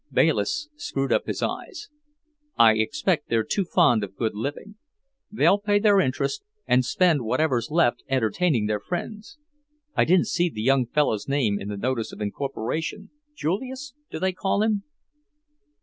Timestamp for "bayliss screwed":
0.11-1.13